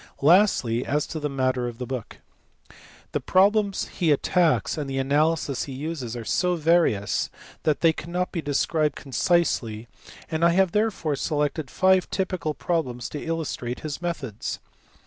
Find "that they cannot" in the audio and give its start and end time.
7.61-8.31